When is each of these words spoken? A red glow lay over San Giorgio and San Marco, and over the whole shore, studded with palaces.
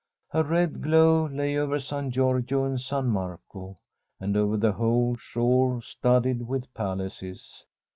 A 0.31 0.43
red 0.43 0.81
glow 0.81 1.27
lay 1.27 1.55
over 1.57 1.79
San 1.79 2.09
Giorgio 2.09 2.65
and 2.65 2.81
San 2.81 3.05
Marco, 3.09 3.75
and 4.19 4.35
over 4.35 4.57
the 4.57 4.71
whole 4.71 5.15
shore, 5.15 5.79
studded 5.83 6.47
with 6.47 6.73
palaces. 6.73 7.65